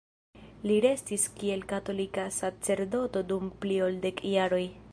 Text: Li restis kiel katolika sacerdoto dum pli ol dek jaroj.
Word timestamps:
Li 0.69 0.77
restis 0.85 1.25
kiel 1.41 1.61
katolika 1.73 2.25
sacerdoto 2.37 3.23
dum 3.33 3.53
pli 3.67 3.77
ol 3.89 4.01
dek 4.07 4.25
jaroj. 4.31 4.65